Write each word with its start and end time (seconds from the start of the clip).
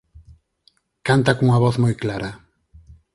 Canta 1.07 1.35
cunha 1.37 1.61
voz 1.63 1.75
moi 1.83 1.95
clara. 2.03 2.31